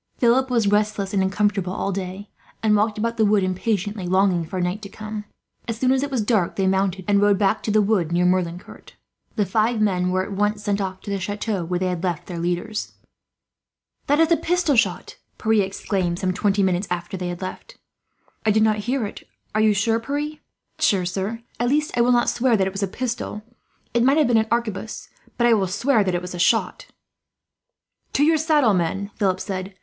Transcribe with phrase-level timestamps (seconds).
[0.17, 2.27] Philip was restless and uncomfortable all day,
[2.63, 5.25] and walked about the wood, impatiently longing for night to come.
[5.67, 8.25] As soon as it was dark they mounted, and rode back to the wood near
[8.25, 8.93] Merlincourt.
[9.35, 12.25] The five men were at once sent off to the chateau where they had left
[12.25, 12.93] their leaders.
[14.07, 17.77] "That is a pistol shot!" Pierre exclaimed, some twenty minutes after they left.
[18.43, 19.27] "I did not hear it.
[19.53, 20.39] Are you sure, Pierre?" "Quite
[20.79, 21.41] sure, sir.
[21.59, 23.43] At least, I will not swear that it was a pistol
[23.93, 26.87] it might have been an arquebus but I will swear it was a shot."
[28.13, 29.75] "To your saddle, men," Philip said.